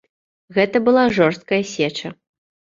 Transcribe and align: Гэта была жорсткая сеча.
Гэта 0.57 0.81
была 0.87 1.05
жорсткая 1.19 1.63
сеча. 1.75 2.15